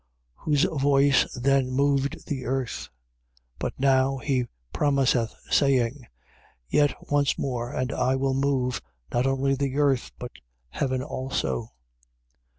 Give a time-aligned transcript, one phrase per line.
[0.45, 0.45] 12:26.
[0.45, 2.89] Whose voice then moved the earth;
[3.59, 6.07] but now he promiseth, saying:
[6.67, 8.81] Yet once more: and I will move,
[9.13, 10.31] not only the earth, but
[10.71, 11.67] heaven also.